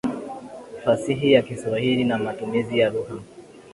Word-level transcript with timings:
fasihi 0.83 1.31
ya 1.33 1.41
Kiswahili 1.41 2.03
na 2.03 2.17
matumizi 2.17 2.79
ya 2.79 2.89
lugha 2.89 3.15